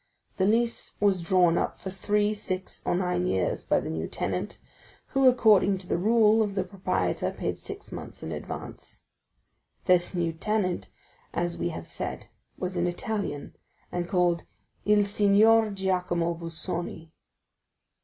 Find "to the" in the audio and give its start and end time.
5.77-5.99